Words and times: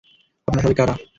আপনারা 0.47 0.63
সবাই 0.63 0.77
কারা? 0.79 0.95